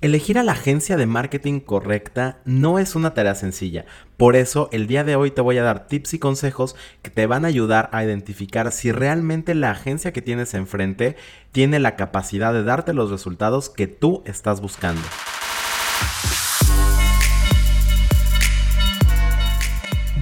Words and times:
Elegir 0.00 0.38
a 0.38 0.44
la 0.44 0.52
agencia 0.52 0.96
de 0.96 1.06
marketing 1.06 1.58
correcta 1.58 2.38
no 2.44 2.78
es 2.78 2.94
una 2.94 3.14
tarea 3.14 3.34
sencilla. 3.34 3.84
Por 4.16 4.36
eso 4.36 4.68
el 4.70 4.86
día 4.86 5.02
de 5.02 5.16
hoy 5.16 5.32
te 5.32 5.40
voy 5.40 5.58
a 5.58 5.64
dar 5.64 5.88
tips 5.88 6.14
y 6.14 6.20
consejos 6.20 6.76
que 7.02 7.10
te 7.10 7.26
van 7.26 7.44
a 7.44 7.48
ayudar 7.48 7.90
a 7.92 8.04
identificar 8.04 8.70
si 8.70 8.92
realmente 8.92 9.56
la 9.56 9.72
agencia 9.72 10.12
que 10.12 10.22
tienes 10.22 10.54
enfrente 10.54 11.16
tiene 11.50 11.80
la 11.80 11.96
capacidad 11.96 12.52
de 12.52 12.62
darte 12.62 12.92
los 12.92 13.10
resultados 13.10 13.70
que 13.70 13.88
tú 13.88 14.22
estás 14.24 14.60
buscando. 14.60 15.02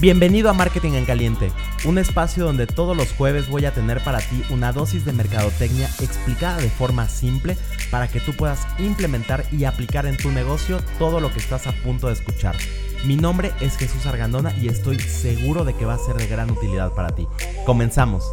Bienvenido 0.06 0.50
a 0.50 0.52
Marketing 0.52 0.92
en 0.92 1.04
Caliente, 1.04 1.50
un 1.84 1.98
espacio 1.98 2.44
donde 2.44 2.68
todos 2.68 2.96
los 2.96 3.12
jueves 3.14 3.48
voy 3.48 3.64
a 3.64 3.74
tener 3.74 4.04
para 4.04 4.20
ti 4.20 4.40
una 4.50 4.72
dosis 4.72 5.04
de 5.04 5.12
mercadotecnia 5.12 5.88
explicada 5.98 6.58
de 6.58 6.70
forma 6.70 7.08
simple 7.08 7.56
para 7.90 8.06
que 8.06 8.20
tú 8.20 8.32
puedas 8.32 8.68
implementar 8.78 9.44
y 9.50 9.64
aplicar 9.64 10.06
en 10.06 10.16
tu 10.16 10.30
negocio 10.30 10.78
todo 11.00 11.18
lo 11.18 11.32
que 11.32 11.40
estás 11.40 11.66
a 11.66 11.72
punto 11.72 12.06
de 12.06 12.12
escuchar. 12.12 12.54
Mi 13.04 13.16
nombre 13.16 13.50
es 13.60 13.76
Jesús 13.76 14.06
Argandona 14.06 14.54
y 14.56 14.68
estoy 14.68 15.00
seguro 15.00 15.64
de 15.64 15.74
que 15.74 15.86
va 15.86 15.94
a 15.94 15.98
ser 15.98 16.14
de 16.14 16.28
gran 16.28 16.52
utilidad 16.52 16.92
para 16.92 17.12
ti. 17.12 17.26
Comenzamos. 17.64 18.30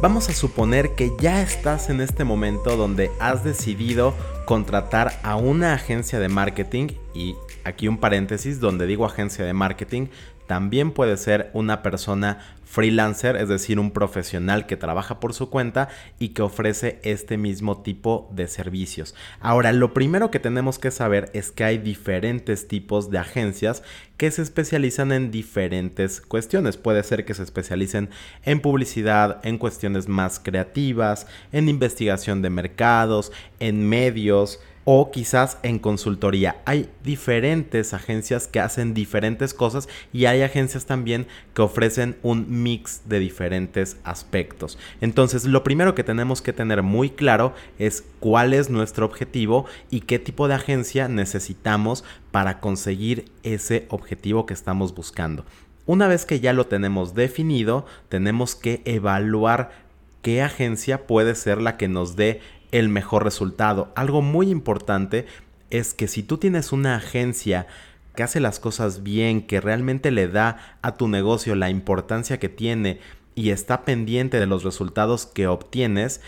Vamos 0.00 0.30
a 0.30 0.32
suponer 0.32 0.94
que 0.94 1.12
ya 1.20 1.42
estás 1.42 1.90
en 1.90 2.00
este 2.00 2.24
momento 2.24 2.78
donde 2.78 3.10
has 3.20 3.44
decidido 3.44 4.14
contratar 4.46 5.20
a 5.22 5.36
una 5.36 5.74
agencia 5.74 6.20
de 6.20 6.28
marketing 6.30 6.88
y 7.12 7.34
aquí 7.66 7.88
un 7.88 7.98
paréntesis 7.98 8.60
donde 8.60 8.86
digo 8.86 9.04
agencia 9.04 9.44
de 9.44 9.52
marketing, 9.52 10.06
también 10.46 10.92
puede 10.92 11.16
ser 11.16 11.50
una 11.54 11.82
persona 11.82 12.38
freelancer, 12.64 13.36
es 13.36 13.48
decir, 13.48 13.80
un 13.80 13.90
profesional 13.90 14.66
que 14.66 14.76
trabaja 14.76 15.18
por 15.18 15.34
su 15.34 15.50
cuenta 15.50 15.88
y 16.18 16.28
que 16.28 16.42
ofrece 16.42 17.00
este 17.02 17.36
mismo 17.36 17.82
tipo 17.82 18.28
de 18.32 18.46
servicios. 18.46 19.14
Ahora, 19.40 19.72
lo 19.72 19.92
primero 19.92 20.30
que 20.30 20.38
tenemos 20.38 20.78
que 20.78 20.92
saber 20.92 21.30
es 21.32 21.50
que 21.50 21.64
hay 21.64 21.78
diferentes 21.78 22.68
tipos 22.68 23.10
de 23.10 23.18
agencias 23.18 23.82
que 24.16 24.30
se 24.30 24.42
especializan 24.42 25.10
en 25.10 25.30
diferentes 25.30 26.20
cuestiones. 26.20 26.76
Puede 26.76 27.02
ser 27.02 27.24
que 27.24 27.34
se 27.34 27.42
especialicen 27.42 28.10
en 28.44 28.60
publicidad, 28.60 29.40
en 29.44 29.58
cuestiones 29.58 30.08
más 30.08 30.38
creativas, 30.38 31.26
en 31.52 31.68
investigación 31.68 32.42
de 32.42 32.50
mercados, 32.50 33.32
en 33.58 33.88
medios, 33.88 34.60
o 34.88 35.10
quizás 35.10 35.58
en 35.64 35.80
consultoría. 35.80 36.62
Hay 36.64 36.88
diferentes 37.02 37.92
agencias 37.92 38.46
que 38.46 38.60
hacen 38.60 38.94
diferentes 38.94 39.52
cosas 39.52 39.88
y 40.12 40.26
hay 40.26 40.42
agencias 40.42 40.86
también 40.86 41.26
que 41.54 41.62
ofrecen 41.62 42.16
un 42.22 42.62
mix 42.62 43.02
de 43.04 43.18
diferentes 43.18 43.96
aspectos. 44.04 44.78
Entonces, 45.00 45.44
lo 45.44 45.64
primero 45.64 45.96
que 45.96 46.04
tenemos 46.04 46.40
que 46.40 46.52
tener 46.52 46.84
muy 46.84 47.10
claro 47.10 47.52
es 47.80 48.04
cuál 48.20 48.54
es 48.54 48.70
nuestro 48.70 49.04
objetivo 49.06 49.66
y 49.90 50.02
qué 50.02 50.20
tipo 50.20 50.46
de 50.46 50.54
agencia 50.54 51.08
necesitamos 51.08 52.04
para 52.30 52.60
conseguir 52.60 53.24
ese 53.42 53.86
objetivo 53.90 54.46
que 54.46 54.54
estamos 54.54 54.94
buscando. 54.94 55.44
Una 55.84 56.06
vez 56.06 56.24
que 56.24 56.38
ya 56.38 56.52
lo 56.52 56.66
tenemos 56.66 57.14
definido, 57.14 57.86
tenemos 58.08 58.54
que 58.54 58.82
evaluar 58.84 59.84
qué 60.22 60.42
agencia 60.42 61.06
puede 61.06 61.34
ser 61.34 61.60
la 61.60 61.76
que 61.76 61.86
nos 61.86 62.16
dé 62.16 62.40
el 62.78 62.88
mejor 62.88 63.24
resultado. 63.24 63.90
Algo 63.96 64.20
muy 64.20 64.50
importante 64.50 65.26
es 65.70 65.94
que 65.94 66.08
si 66.08 66.22
tú 66.22 66.36
tienes 66.36 66.72
una 66.72 66.96
agencia 66.96 67.66
que 68.14 68.22
hace 68.22 68.38
las 68.40 68.60
cosas 68.60 69.02
bien, 69.02 69.46
que 69.46 69.60
realmente 69.60 70.10
le 70.10 70.28
da 70.28 70.78
a 70.82 70.96
tu 70.96 71.08
negocio 71.08 71.54
la 71.54 71.70
importancia 71.70 72.38
que 72.38 72.48
tiene 72.48 73.00
y 73.34 73.50
está 73.50 73.84
pendiente 73.84 74.40
de 74.40 74.46
los 74.46 74.62
resultados 74.62 75.26
que 75.26 75.46
obtienes, 75.46 76.20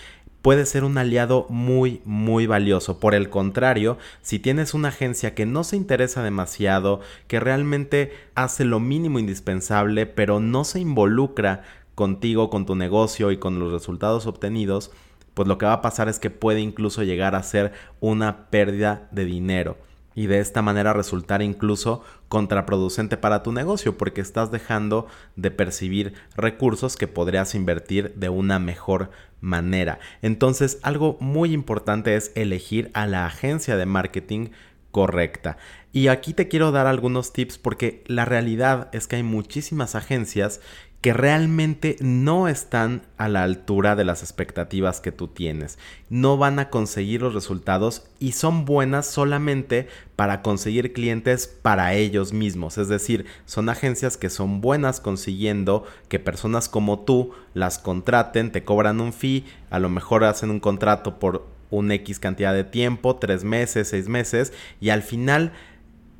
puede 0.42 0.64
ser 0.64 0.84
un 0.84 0.96
aliado 0.96 1.46
muy 1.50 2.00
muy 2.04 2.46
valioso. 2.46 2.98
Por 2.98 3.14
el 3.14 3.28
contrario, 3.28 3.98
si 4.22 4.38
tienes 4.38 4.72
una 4.72 4.88
agencia 4.88 5.34
que 5.34 5.46
no 5.46 5.64
se 5.64 5.76
interesa 5.76 6.22
demasiado, 6.22 7.00
que 7.26 7.40
realmente 7.40 8.12
hace 8.34 8.64
lo 8.64 8.80
mínimo 8.80 9.18
indispensable, 9.18 10.06
pero 10.06 10.40
no 10.40 10.64
se 10.64 10.80
involucra 10.80 11.62
contigo, 11.94 12.48
con 12.48 12.64
tu 12.64 12.74
negocio 12.74 13.32
y 13.32 13.38
con 13.38 13.58
los 13.58 13.72
resultados 13.72 14.26
obtenidos, 14.26 14.92
pues 15.38 15.46
lo 15.46 15.56
que 15.56 15.66
va 15.66 15.74
a 15.74 15.82
pasar 15.82 16.08
es 16.08 16.18
que 16.18 16.30
puede 16.30 16.58
incluso 16.58 17.04
llegar 17.04 17.36
a 17.36 17.44
ser 17.44 17.70
una 18.00 18.50
pérdida 18.50 19.06
de 19.12 19.24
dinero 19.24 19.78
y 20.16 20.26
de 20.26 20.40
esta 20.40 20.62
manera 20.62 20.92
resultar 20.92 21.42
incluso 21.42 22.02
contraproducente 22.26 23.16
para 23.16 23.44
tu 23.44 23.52
negocio 23.52 23.96
porque 23.96 24.20
estás 24.20 24.50
dejando 24.50 25.06
de 25.36 25.52
percibir 25.52 26.14
recursos 26.36 26.96
que 26.96 27.06
podrías 27.06 27.54
invertir 27.54 28.14
de 28.16 28.30
una 28.30 28.58
mejor 28.58 29.12
manera. 29.40 30.00
Entonces 30.22 30.80
algo 30.82 31.18
muy 31.20 31.52
importante 31.52 32.16
es 32.16 32.32
elegir 32.34 32.90
a 32.94 33.06
la 33.06 33.24
agencia 33.24 33.76
de 33.76 33.86
marketing 33.86 34.48
correcta. 34.90 35.56
Y 35.92 36.08
aquí 36.08 36.34
te 36.34 36.48
quiero 36.48 36.70
dar 36.70 36.86
algunos 36.86 37.32
tips 37.32 37.58
porque 37.58 38.04
la 38.06 38.24
realidad 38.24 38.88
es 38.92 39.06
que 39.06 39.16
hay 39.16 39.22
muchísimas 39.22 39.94
agencias 39.94 40.60
que 41.00 41.12
realmente 41.12 41.96
no 42.00 42.48
están 42.48 43.02
a 43.18 43.28
la 43.28 43.44
altura 43.44 43.94
de 43.94 44.04
las 44.04 44.22
expectativas 44.22 45.00
que 45.00 45.12
tú 45.12 45.28
tienes. 45.28 45.78
No 46.10 46.36
van 46.36 46.58
a 46.58 46.70
conseguir 46.70 47.22
los 47.22 47.34
resultados 47.34 48.08
y 48.18 48.32
son 48.32 48.64
buenas 48.64 49.06
solamente 49.06 49.86
para 50.16 50.42
conseguir 50.42 50.92
clientes 50.92 51.46
para 51.46 51.94
ellos 51.94 52.32
mismos. 52.32 52.78
Es 52.78 52.88
decir, 52.88 53.26
son 53.44 53.68
agencias 53.68 54.16
que 54.16 54.28
son 54.28 54.60
buenas 54.60 54.98
consiguiendo 55.00 55.84
que 56.08 56.18
personas 56.18 56.68
como 56.68 56.98
tú 57.00 57.30
las 57.54 57.78
contraten, 57.78 58.50
te 58.50 58.64
cobran 58.64 59.00
un 59.00 59.12
fee, 59.12 59.46
a 59.70 59.78
lo 59.78 59.88
mejor 59.88 60.24
hacen 60.24 60.50
un 60.50 60.60
contrato 60.60 61.20
por 61.20 61.57
un 61.70 61.90
X 61.92 62.18
cantidad 62.18 62.54
de 62.54 62.64
tiempo, 62.64 63.16
tres 63.16 63.44
meses, 63.44 63.88
seis 63.88 64.08
meses, 64.08 64.52
y 64.80 64.90
al 64.90 65.02
final 65.02 65.52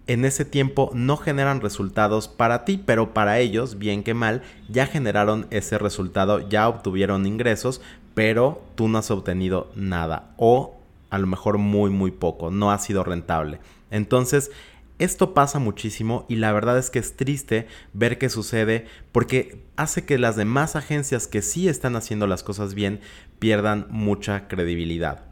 en 0.09 0.25
ese 0.25 0.45
tiempo 0.45 0.91
no 0.95 1.19
generan 1.19 1.61
resultados 1.61 2.29
para 2.29 2.65
ti, 2.65 2.83
pero 2.85 3.13
para 3.13 3.39
ellos, 3.39 3.79
bien 3.79 4.03
que 4.03 4.15
mal, 4.15 4.43
ya 4.69 4.87
generaron 4.87 5.47
ese 5.51 5.77
resultado, 5.79 6.49
ya 6.49 6.67
obtuvieron 6.67 7.27
ingresos, 7.27 7.83
pero 8.15 8.63
tú 8.75 8.89
no 8.89 8.99
has 8.99 9.11
obtenido 9.11 9.71
nada 9.77 10.31
o 10.39 10.77
a 11.11 11.19
lo 11.19 11.27
mejor 11.27 11.59
muy 11.59 11.91
muy 11.91 12.11
poco, 12.11 12.51
no 12.51 12.73
ha 12.73 12.79
sido 12.79 13.05
rentable. 13.05 13.61
Entonces, 13.91 14.51
esto 14.99 15.33
pasa 15.33 15.59
muchísimo 15.59 16.27
y 16.29 16.37
la 16.37 16.53
verdad 16.53 16.79
es 16.79 16.91
que 16.91 16.99
es 16.99 17.17
triste 17.17 17.69
ver 17.93 18.19
que 18.19 18.29
sucede 18.29 18.87
porque 19.13 19.63
hace 19.77 20.05
que 20.05 20.19
las 20.19 20.37
demás 20.37 20.75
agencias 20.75 21.29
que 21.29 21.43
sí 21.43 21.69
están 21.69 21.95
haciendo 21.95 22.27
las 22.27 22.43
cosas 22.43 22.75
bien 22.75 23.01
pierdan 23.39 23.87
mucha 23.91 24.49
credibilidad. 24.49 25.28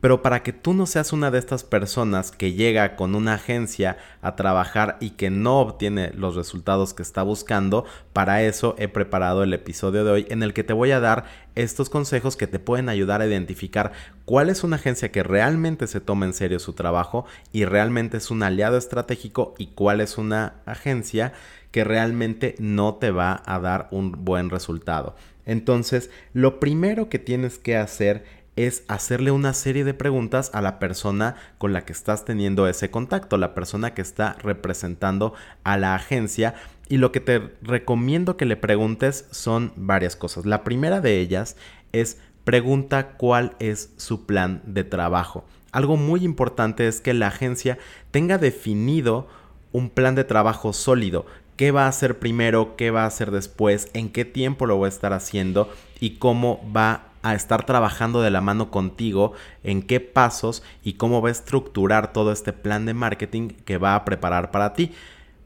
Pero 0.00 0.22
para 0.22 0.42
que 0.42 0.52
tú 0.52 0.72
no 0.72 0.86
seas 0.86 1.12
una 1.12 1.30
de 1.30 1.38
estas 1.38 1.62
personas 1.62 2.30
que 2.30 2.52
llega 2.52 2.96
con 2.96 3.14
una 3.14 3.34
agencia 3.34 3.98
a 4.22 4.34
trabajar 4.34 4.96
y 5.00 5.10
que 5.10 5.30
no 5.30 5.60
obtiene 5.60 6.10
los 6.14 6.36
resultados 6.36 6.94
que 6.94 7.02
está 7.02 7.22
buscando, 7.22 7.84
para 8.12 8.42
eso 8.42 8.74
he 8.78 8.88
preparado 8.88 9.42
el 9.42 9.52
episodio 9.52 10.04
de 10.04 10.10
hoy 10.10 10.26
en 10.30 10.42
el 10.42 10.54
que 10.54 10.64
te 10.64 10.72
voy 10.72 10.92
a 10.92 11.00
dar 11.00 11.24
estos 11.54 11.90
consejos 11.90 12.36
que 12.36 12.46
te 12.46 12.58
pueden 12.58 12.88
ayudar 12.88 13.20
a 13.20 13.26
identificar 13.26 13.92
cuál 14.24 14.48
es 14.48 14.64
una 14.64 14.76
agencia 14.76 15.12
que 15.12 15.22
realmente 15.22 15.86
se 15.86 16.00
toma 16.00 16.24
en 16.24 16.32
serio 16.32 16.58
su 16.60 16.72
trabajo 16.72 17.26
y 17.52 17.66
realmente 17.66 18.16
es 18.16 18.30
un 18.30 18.42
aliado 18.42 18.78
estratégico 18.78 19.54
y 19.58 19.68
cuál 19.68 20.00
es 20.00 20.16
una 20.16 20.54
agencia 20.64 21.32
que 21.72 21.84
realmente 21.84 22.54
no 22.58 22.94
te 22.94 23.10
va 23.10 23.42
a 23.44 23.60
dar 23.60 23.88
un 23.90 24.24
buen 24.24 24.50
resultado. 24.50 25.14
Entonces, 25.46 26.10
lo 26.32 26.60
primero 26.60 27.08
que 27.08 27.18
tienes 27.18 27.58
que 27.58 27.76
hacer 27.76 28.24
es 28.66 28.84
hacerle 28.88 29.30
una 29.30 29.54
serie 29.54 29.84
de 29.84 29.94
preguntas 29.94 30.50
a 30.54 30.60
la 30.60 30.78
persona 30.78 31.36
con 31.58 31.72
la 31.72 31.84
que 31.84 31.92
estás 31.92 32.24
teniendo 32.24 32.66
ese 32.68 32.90
contacto, 32.90 33.36
la 33.36 33.54
persona 33.54 33.94
que 33.94 34.02
está 34.02 34.36
representando 34.42 35.34
a 35.64 35.76
la 35.76 35.94
agencia. 35.94 36.54
Y 36.88 36.96
lo 36.96 37.12
que 37.12 37.20
te 37.20 37.52
recomiendo 37.62 38.36
que 38.36 38.46
le 38.46 38.56
preguntes 38.56 39.26
son 39.30 39.72
varias 39.76 40.16
cosas. 40.16 40.46
La 40.46 40.64
primera 40.64 41.00
de 41.00 41.20
ellas 41.20 41.56
es 41.92 42.18
pregunta 42.44 43.12
cuál 43.12 43.54
es 43.60 43.92
su 43.96 44.26
plan 44.26 44.62
de 44.64 44.84
trabajo. 44.84 45.44
Algo 45.72 45.96
muy 45.96 46.24
importante 46.24 46.88
es 46.88 47.00
que 47.00 47.14
la 47.14 47.28
agencia 47.28 47.78
tenga 48.10 48.38
definido 48.38 49.28
un 49.72 49.88
plan 49.88 50.16
de 50.16 50.24
trabajo 50.24 50.72
sólido. 50.72 51.26
¿Qué 51.56 51.70
va 51.70 51.84
a 51.84 51.88
hacer 51.88 52.18
primero? 52.18 52.74
¿Qué 52.76 52.90
va 52.90 53.04
a 53.04 53.06
hacer 53.06 53.30
después? 53.30 53.88
¿En 53.92 54.08
qué 54.10 54.24
tiempo 54.24 54.66
lo 54.66 54.80
va 54.80 54.86
a 54.86 54.88
estar 54.88 55.12
haciendo? 55.12 55.70
¿Y 56.00 56.16
cómo 56.16 56.60
va 56.74 57.09
a 57.22 57.34
estar 57.34 57.66
trabajando 57.66 58.22
de 58.22 58.30
la 58.30 58.40
mano 58.40 58.70
contigo 58.70 59.32
en 59.62 59.82
qué 59.82 60.00
pasos 60.00 60.62
y 60.82 60.94
cómo 60.94 61.20
va 61.20 61.28
a 61.28 61.32
estructurar 61.32 62.12
todo 62.12 62.32
este 62.32 62.52
plan 62.52 62.86
de 62.86 62.94
marketing 62.94 63.48
que 63.64 63.78
va 63.78 63.94
a 63.94 64.04
preparar 64.04 64.50
para 64.50 64.72
ti. 64.74 64.92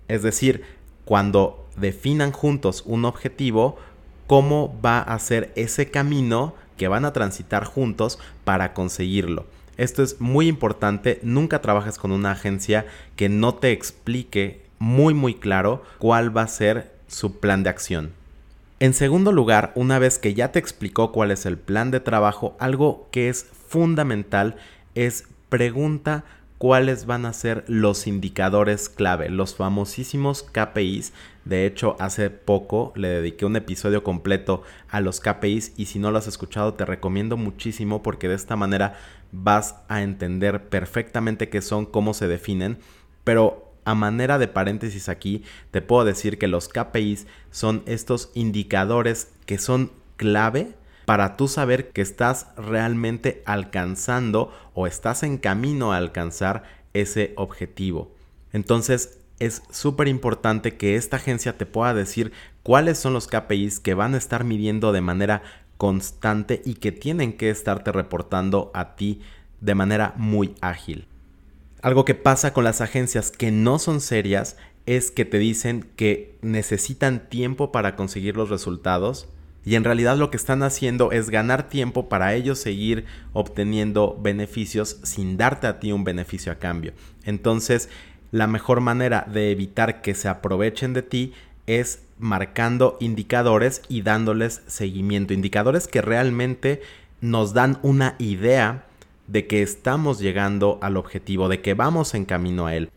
Es 0.08 0.22
decir, 0.22 0.64
cuando 1.04 1.66
definan 1.76 2.32
juntos 2.32 2.82
un 2.86 3.04
objetivo, 3.04 3.76
cómo 4.26 4.78
va 4.84 5.00
a 5.00 5.18
ser 5.18 5.52
ese 5.56 5.90
camino 5.90 6.54
que 6.76 6.88
van 6.88 7.04
a 7.04 7.12
transitar 7.12 7.64
juntos 7.64 8.18
para 8.44 8.72
conseguirlo. 8.72 9.46
Esto 9.76 10.02
es 10.02 10.20
muy 10.20 10.46
importante, 10.46 11.18
nunca 11.22 11.60
trabajes 11.60 11.98
con 11.98 12.12
una 12.12 12.32
agencia 12.32 12.86
que 13.16 13.28
no 13.28 13.54
te 13.54 13.72
explique 13.72 14.62
muy 14.78 15.14
muy 15.14 15.34
claro 15.34 15.82
cuál 15.98 16.36
va 16.36 16.42
a 16.42 16.48
ser 16.48 16.92
su 17.08 17.40
plan 17.40 17.62
de 17.62 17.70
acción. 17.70 18.12
En 18.80 18.92
segundo 18.92 19.30
lugar, 19.30 19.72
una 19.76 19.98
vez 19.98 20.18
que 20.18 20.34
ya 20.34 20.50
te 20.50 20.58
explicó 20.58 21.12
cuál 21.12 21.30
es 21.30 21.46
el 21.46 21.58
plan 21.58 21.90
de 21.90 22.00
trabajo, 22.00 22.56
algo 22.58 23.08
que 23.12 23.28
es 23.28 23.44
fundamental 23.68 24.56
es 24.94 25.28
pregunta 25.48 26.24
cuáles 26.58 27.06
van 27.06 27.24
a 27.24 27.32
ser 27.32 27.64
los 27.68 28.06
indicadores 28.06 28.88
clave, 28.88 29.28
los 29.28 29.54
famosísimos 29.54 30.42
KPIs. 30.42 31.12
De 31.44 31.66
hecho, 31.66 31.96
hace 32.00 32.30
poco 32.30 32.92
le 32.96 33.08
dediqué 33.08 33.44
un 33.44 33.56
episodio 33.56 34.02
completo 34.02 34.62
a 34.88 35.00
los 35.00 35.20
KPIs 35.20 35.74
y 35.76 35.86
si 35.86 35.98
no 35.98 36.10
lo 36.10 36.18
has 36.18 36.26
escuchado 36.26 36.74
te 36.74 36.84
recomiendo 36.84 37.36
muchísimo 37.36 38.02
porque 38.02 38.28
de 38.28 38.34
esta 38.34 38.56
manera 38.56 38.96
vas 39.30 39.76
a 39.88 40.02
entender 40.02 40.68
perfectamente 40.68 41.48
qué 41.48 41.60
son, 41.60 41.86
cómo 41.86 42.14
se 42.14 42.28
definen, 42.28 42.78
pero 43.24 43.63
a 43.84 43.94
manera 43.94 44.38
de 44.38 44.48
paréntesis 44.48 45.08
aquí, 45.08 45.44
te 45.70 45.82
puedo 45.82 46.04
decir 46.04 46.38
que 46.38 46.48
los 46.48 46.68
KPIs 46.68 47.26
son 47.50 47.82
estos 47.86 48.30
indicadores 48.34 49.28
que 49.46 49.58
son 49.58 49.90
clave 50.16 50.74
para 51.04 51.36
tú 51.36 51.48
saber 51.48 51.90
que 51.90 52.00
estás 52.00 52.46
realmente 52.56 53.42
alcanzando 53.44 54.52
o 54.72 54.86
estás 54.86 55.22
en 55.22 55.38
camino 55.38 55.92
a 55.92 55.98
alcanzar 55.98 56.64
ese 56.94 57.34
objetivo. 57.36 58.14
Entonces 58.52 59.18
es 59.38 59.62
súper 59.70 60.08
importante 60.08 60.76
que 60.76 60.96
esta 60.96 61.16
agencia 61.16 61.58
te 61.58 61.66
pueda 61.66 61.92
decir 61.92 62.32
cuáles 62.62 62.98
son 62.98 63.12
los 63.12 63.26
KPIs 63.26 63.80
que 63.80 63.94
van 63.94 64.14
a 64.14 64.18
estar 64.18 64.44
midiendo 64.44 64.92
de 64.92 65.00
manera 65.00 65.42
constante 65.76 66.62
y 66.64 66.74
que 66.74 66.92
tienen 66.92 67.36
que 67.36 67.50
estarte 67.50 67.92
reportando 67.92 68.70
a 68.74 68.94
ti 68.94 69.20
de 69.60 69.74
manera 69.74 70.14
muy 70.16 70.54
ágil. 70.60 71.08
Algo 71.84 72.06
que 72.06 72.14
pasa 72.14 72.54
con 72.54 72.64
las 72.64 72.80
agencias 72.80 73.30
que 73.30 73.52
no 73.52 73.78
son 73.78 74.00
serias 74.00 74.56
es 74.86 75.10
que 75.10 75.26
te 75.26 75.38
dicen 75.38 75.84
que 75.96 76.34
necesitan 76.40 77.28
tiempo 77.28 77.72
para 77.72 77.94
conseguir 77.94 78.38
los 78.38 78.48
resultados 78.48 79.28
y 79.66 79.74
en 79.74 79.84
realidad 79.84 80.16
lo 80.16 80.30
que 80.30 80.38
están 80.38 80.62
haciendo 80.62 81.12
es 81.12 81.28
ganar 81.28 81.68
tiempo 81.68 82.08
para 82.08 82.32
ellos 82.32 82.58
seguir 82.58 83.04
obteniendo 83.34 84.18
beneficios 84.18 84.98
sin 85.02 85.36
darte 85.36 85.66
a 85.66 85.78
ti 85.78 85.92
un 85.92 86.04
beneficio 86.04 86.52
a 86.52 86.54
cambio. 86.54 86.94
Entonces, 87.22 87.90
la 88.32 88.46
mejor 88.46 88.80
manera 88.80 89.26
de 89.30 89.50
evitar 89.50 90.00
que 90.00 90.14
se 90.14 90.28
aprovechen 90.28 90.94
de 90.94 91.02
ti 91.02 91.34
es 91.66 92.00
marcando 92.18 92.96
indicadores 92.98 93.82
y 93.90 94.00
dándoles 94.00 94.62
seguimiento. 94.68 95.34
Indicadores 95.34 95.86
que 95.86 96.00
realmente 96.00 96.80
nos 97.20 97.52
dan 97.52 97.78
una 97.82 98.14
idea 98.18 98.86
de 99.26 99.46
que 99.46 99.62
estamos 99.62 100.18
llegando 100.18 100.78
al 100.82 100.96
objetivo, 100.96 101.48
de 101.48 101.60
que 101.60 101.74
vamos 101.74 102.14
en 102.14 102.24
camino 102.24 102.66
a 102.66 102.74
él. 102.74 102.90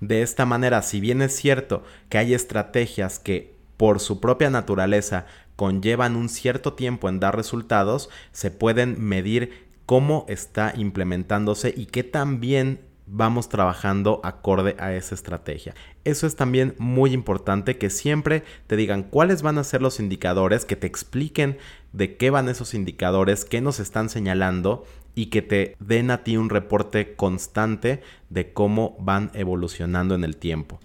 De 0.00 0.22
esta 0.22 0.46
manera, 0.46 0.82
si 0.82 1.00
bien 1.00 1.22
es 1.22 1.34
cierto 1.34 1.82
que 2.08 2.18
hay 2.18 2.34
estrategias 2.34 3.18
que 3.18 3.54
por 3.76 4.00
su 4.00 4.20
propia 4.20 4.50
naturaleza 4.50 5.26
conllevan 5.56 6.16
un 6.16 6.28
cierto 6.28 6.74
tiempo 6.74 7.08
en 7.08 7.20
dar 7.20 7.36
resultados, 7.36 8.10
se 8.32 8.50
pueden 8.50 9.02
medir 9.02 9.68
cómo 9.86 10.24
está 10.28 10.72
implementándose 10.76 11.72
y 11.76 11.86
qué 11.86 12.02
tan 12.02 12.40
bien 12.40 12.80
vamos 13.06 13.48
trabajando 13.50 14.20
acorde 14.24 14.76
a 14.78 14.94
esa 14.94 15.14
estrategia. 15.14 15.74
Eso 16.04 16.26
es 16.26 16.36
también 16.36 16.74
muy 16.78 17.12
importante 17.12 17.76
que 17.76 17.90
siempre 17.90 18.44
te 18.66 18.76
digan 18.76 19.02
cuáles 19.02 19.42
van 19.42 19.58
a 19.58 19.64
ser 19.64 19.82
los 19.82 20.00
indicadores, 20.00 20.64
que 20.64 20.76
te 20.76 20.86
expliquen 20.86 21.58
de 21.92 22.16
qué 22.16 22.30
van 22.30 22.48
esos 22.48 22.74
indicadores, 22.74 23.44
qué 23.44 23.60
nos 23.60 23.78
están 23.78 24.08
señalando 24.08 24.86
y 25.14 25.26
que 25.26 25.42
te 25.42 25.76
den 25.80 26.10
a 26.10 26.24
ti 26.24 26.36
un 26.36 26.50
reporte 26.50 27.14
constante 27.14 28.02
de 28.30 28.52
cómo 28.52 28.96
van 28.98 29.30
evolucionando 29.34 30.14
en 30.14 30.24
el 30.24 30.36
tiempo. 30.36 30.80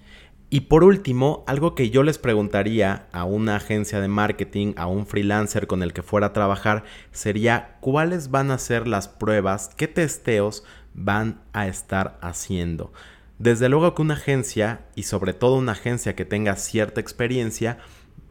Y 0.51 0.61
por 0.61 0.83
último, 0.83 1.43
algo 1.45 1.75
que 1.75 1.91
yo 1.91 2.01
les 2.01 2.17
preguntaría 2.17 3.07
a 3.11 3.23
una 3.23 3.57
agencia 3.57 4.01
de 4.01 4.07
marketing, 4.07 4.73
a 4.77 4.87
un 4.87 5.05
freelancer 5.05 5.67
con 5.67 5.83
el 5.83 5.93
que 5.93 6.01
fuera 6.01 6.27
a 6.27 6.33
trabajar, 6.33 6.83
sería 7.11 7.77
cuáles 7.81 8.31
van 8.31 8.49
a 8.49 8.57
ser 8.57 8.87
las 8.87 9.07
pruebas, 9.07 9.69
qué 9.77 9.87
testeos 9.87 10.63
van 10.95 11.41
a 11.53 11.67
estar 11.67 12.17
haciendo. 12.21 12.91
Desde 13.37 13.69
luego 13.69 13.93
que 13.93 14.01
una 14.01 14.15
agencia, 14.15 14.81
y 14.95 15.03
sobre 15.03 15.33
todo 15.33 15.55
una 15.55 15.73
agencia 15.73 16.15
que 16.15 16.25
tenga 16.25 16.55
cierta 16.55 16.99
experiencia, 16.99 17.77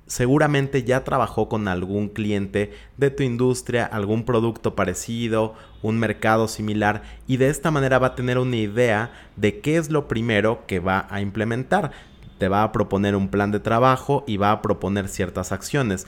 seguramente 0.08 0.82
ya 0.82 1.04
trabajó 1.04 1.48
con 1.48 1.68
algún 1.68 2.08
cliente 2.08 2.72
de 2.96 3.10
tu 3.10 3.22
industria, 3.22 3.84
algún 3.84 4.24
producto 4.24 4.74
parecido, 4.74 5.54
un 5.82 5.98
mercado 5.98 6.48
similar 6.48 7.02
y 7.26 7.36
de 7.36 7.48
esta 7.48 7.70
manera 7.70 7.98
va 7.98 8.08
a 8.08 8.14
tener 8.14 8.38
una 8.38 8.56
idea 8.56 9.12
de 9.36 9.60
qué 9.60 9.76
es 9.76 9.90
lo 9.90 10.08
primero 10.08 10.66
que 10.66 10.80
va 10.80 11.06
a 11.10 11.20
implementar. 11.20 11.92
Te 12.38 12.48
va 12.48 12.62
a 12.62 12.72
proponer 12.72 13.14
un 13.14 13.28
plan 13.28 13.52
de 13.52 13.60
trabajo 13.60 14.24
y 14.26 14.38
va 14.38 14.50
a 14.50 14.62
proponer 14.62 15.08
ciertas 15.08 15.52
acciones. 15.52 16.06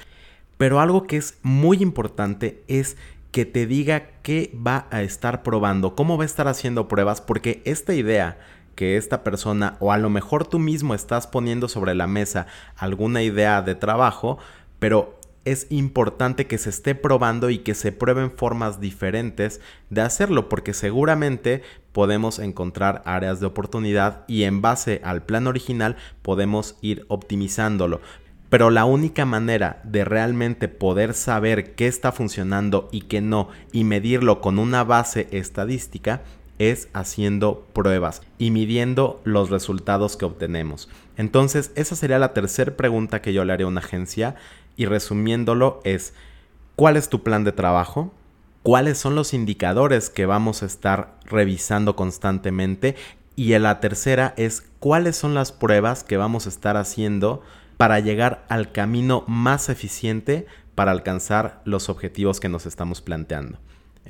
Pero 0.57 0.81
algo 0.81 1.07
que 1.07 1.17
es 1.17 1.39
muy 1.43 1.83
importante 1.83 2.63
es 2.69 2.97
que 3.33 3.45
te 3.45 3.67
diga 3.67 4.09
qué 4.23 4.53
va 4.55 4.87
a 4.91 5.03
estar 5.03 5.43
probando, 5.43 5.95
cómo 5.95 6.17
va 6.17 6.25
a 6.25 6.27
estar 6.27 6.49
haciendo 6.49 6.89
pruebas, 6.89 7.21
porque 7.21 7.63
esta 7.65 7.95
idea 7.95 8.39
que 8.81 8.97
esta 8.97 9.23
persona 9.23 9.77
o 9.79 9.93
a 9.93 9.99
lo 9.99 10.09
mejor 10.09 10.47
tú 10.47 10.59
mismo 10.59 10.95
estás 10.95 11.27
poniendo 11.27 11.69
sobre 11.69 11.95
la 11.95 12.07
mesa 12.07 12.47
alguna 12.79 13.23
idea 13.23 13.61
de 13.61 13.75
trabajo, 13.75 14.39
pero 14.79 15.21
es 15.45 15.67
importante 15.69 16.47
que 16.47 16.57
se 16.57 16.71
esté 16.71 16.95
probando 16.95 17.51
y 17.51 17.59
que 17.59 17.75
se 17.75 17.93
prueben 17.93 18.31
formas 18.31 18.81
diferentes 18.81 19.61
de 19.91 20.01
hacerlo, 20.01 20.49
porque 20.49 20.73
seguramente 20.73 21.61
podemos 21.93 22.39
encontrar 22.39 23.03
áreas 23.05 23.39
de 23.39 23.45
oportunidad 23.45 24.25
y 24.27 24.45
en 24.45 24.63
base 24.63 25.03
al 25.05 25.25
plan 25.25 25.47
original 25.47 25.97
podemos 26.23 26.79
ir 26.81 27.05
optimizándolo. 27.09 28.01
Pero 28.49 28.71
la 28.71 28.87
única 28.87 29.27
manera 29.27 29.83
de 29.85 30.07
realmente 30.07 30.69
poder 30.69 31.13
saber 31.13 31.75
qué 31.75 31.87
está 31.87 32.13
funcionando 32.13 32.89
y 32.93 33.03
qué 33.03 33.21
no 33.21 33.51
y 33.73 33.85
medirlo 33.85 34.41
con 34.41 34.59
una 34.59 34.85
base 34.85 35.29
estadística 35.33 36.23
es 36.61 36.89
haciendo 36.93 37.67
pruebas 37.73 38.21
y 38.39 38.51
midiendo 38.51 39.23
los 39.25 39.49
resultados 39.49 40.19
que 40.19 40.27
obtenemos. 40.27 40.91
Entonces, 41.17 41.73
esa 41.75 41.97
sería 41.97 42.19
la 42.19 42.35
tercera 42.35 42.77
pregunta 42.77 43.23
que 43.23 43.33
yo 43.33 43.47
le 43.47 43.55
haría 43.55 43.65
a 43.65 43.71
una 43.71 43.81
agencia 43.81 44.37
y 44.77 44.85
resumiéndolo 44.85 45.81
es, 45.85 46.13
¿cuál 46.77 46.99
es 46.99 47.09
tu 47.09 47.23
plan 47.23 47.45
de 47.45 47.53
trabajo? 47.53 48.13
¿Cuáles 48.63 48.99
son 48.99 49.15
los 49.15 49.33
indicadores 49.33 50.11
que 50.11 50.27
vamos 50.27 50.63
a 50.63 50.67
estar 50.67 51.19
revisando 51.25 51.97
constantemente? 51.97 52.95
Y 53.37 53.59
la 53.59 53.81
tercera 53.81 54.35
es, 54.37 54.63
¿cuáles 54.81 55.17
son 55.17 55.33
las 55.35 55.53
pruebas 55.53 56.05
que 56.05 56.19
vamos 56.19 56.45
a 56.45 56.51
estar 56.51 56.77
haciendo 56.77 57.43
para 57.79 58.01
llegar 58.01 58.45
al 58.51 58.71
camino 58.71 59.25
más 59.27 59.71
eficiente 59.71 60.47
para 60.75 60.91
alcanzar 60.91 61.63
los 61.65 61.89
objetivos 61.89 62.39
que 62.39 62.51
nos 62.51 62.67
estamos 62.67 63.01
planteando? 63.01 63.59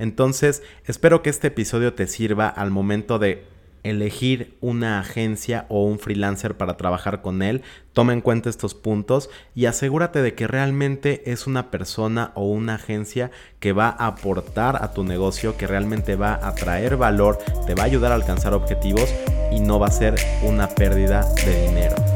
Entonces, 0.01 0.63
espero 0.87 1.21
que 1.21 1.29
este 1.29 1.49
episodio 1.49 1.93
te 1.93 2.07
sirva 2.07 2.47
al 2.47 2.71
momento 2.71 3.19
de 3.19 3.45
elegir 3.83 4.57
una 4.59 4.99
agencia 4.99 5.67
o 5.69 5.85
un 5.85 5.99
freelancer 5.99 6.57
para 6.57 6.75
trabajar 6.75 7.21
con 7.21 7.43
él, 7.43 7.61
toma 7.93 8.13
en 8.13 8.21
cuenta 8.21 8.49
estos 8.49 8.73
puntos 8.73 9.29
y 9.53 9.67
asegúrate 9.67 10.23
de 10.23 10.33
que 10.33 10.47
realmente 10.47 11.31
es 11.31 11.45
una 11.45 11.69
persona 11.69 12.31
o 12.33 12.45
una 12.45 12.75
agencia 12.75 13.29
que 13.59 13.73
va 13.73 13.89
a 13.89 14.07
aportar 14.07 14.83
a 14.83 14.91
tu 14.91 15.03
negocio, 15.03 15.55
que 15.55 15.67
realmente 15.67 16.15
va 16.15 16.47
a 16.47 16.55
traer 16.55 16.97
valor, 16.97 17.37
te 17.67 17.75
va 17.75 17.83
a 17.83 17.85
ayudar 17.85 18.11
a 18.11 18.15
alcanzar 18.15 18.55
objetivos 18.55 19.13
y 19.51 19.59
no 19.59 19.77
va 19.77 19.87
a 19.87 19.91
ser 19.91 20.15
una 20.41 20.67
pérdida 20.67 21.31
de 21.45 21.67
dinero. 21.67 22.10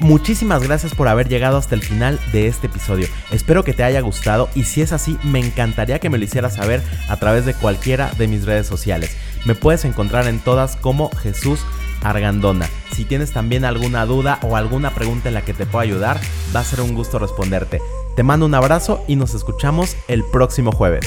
Muchísimas 0.00 0.62
gracias 0.62 0.94
por 0.94 1.08
haber 1.08 1.28
llegado 1.28 1.56
hasta 1.56 1.74
el 1.74 1.82
final 1.82 2.20
de 2.32 2.46
este 2.46 2.66
episodio. 2.66 3.08
Espero 3.30 3.64
que 3.64 3.72
te 3.72 3.82
haya 3.82 4.00
gustado 4.00 4.48
y 4.54 4.64
si 4.64 4.82
es 4.82 4.92
así, 4.92 5.18
me 5.22 5.38
encantaría 5.38 5.98
que 5.98 6.10
me 6.10 6.18
lo 6.18 6.24
hicieras 6.24 6.56
saber 6.56 6.82
a 7.08 7.16
través 7.16 7.46
de 7.46 7.54
cualquiera 7.54 8.10
de 8.18 8.28
mis 8.28 8.44
redes 8.44 8.66
sociales. 8.66 9.16
Me 9.46 9.54
puedes 9.54 9.84
encontrar 9.84 10.26
en 10.26 10.38
todas 10.38 10.76
como 10.76 11.10
Jesús 11.16 11.60
Argandona. 12.02 12.68
Si 12.92 13.04
tienes 13.04 13.32
también 13.32 13.64
alguna 13.64 14.04
duda 14.06 14.38
o 14.42 14.56
alguna 14.56 14.94
pregunta 14.94 15.28
en 15.28 15.34
la 15.34 15.42
que 15.42 15.54
te 15.54 15.66
pueda 15.66 15.84
ayudar, 15.84 16.20
va 16.54 16.60
a 16.60 16.64
ser 16.64 16.80
un 16.82 16.94
gusto 16.94 17.18
responderte. 17.18 17.80
Te 18.16 18.22
mando 18.22 18.46
un 18.46 18.54
abrazo 18.54 19.02
y 19.08 19.16
nos 19.16 19.34
escuchamos 19.34 19.96
el 20.08 20.24
próximo 20.30 20.72
jueves. 20.72 21.06